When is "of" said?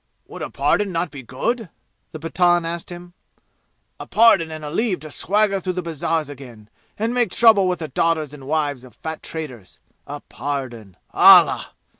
8.83-8.95